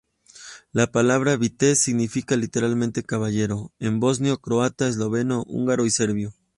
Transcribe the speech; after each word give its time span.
La 0.71 0.87
palabra 0.91 1.37
"Vitez" 1.37 1.77
significa 1.77 2.35
literalmente 2.35 3.03
"caballero" 3.03 3.71
en 3.77 3.99
bosnio, 3.99 4.39
croata, 4.41 4.87
esloveno, 4.87 5.43
húngaro 5.47 5.85
y 5.85 5.91
serbio. 5.91 6.33